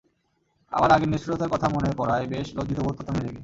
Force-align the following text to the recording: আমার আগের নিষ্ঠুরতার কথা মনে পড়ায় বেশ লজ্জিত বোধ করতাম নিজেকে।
আমার 0.71 0.89
আগের 0.91 1.09
নিষ্ঠুরতার 1.11 1.51
কথা 1.53 1.67
মনে 1.69 1.89
পড়ায় 1.97 2.25
বেশ 2.27 2.47
লজ্জিত 2.57 2.79
বোধ 2.79 2.95
করতাম 2.97 3.15
নিজেকে। 3.17 3.39